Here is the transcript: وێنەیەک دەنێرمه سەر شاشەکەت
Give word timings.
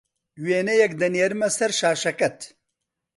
وێنەیەک 0.45 0.91
دەنێرمه 1.01 1.47
سەر 1.57 1.71
شاشەکەت 1.79 2.39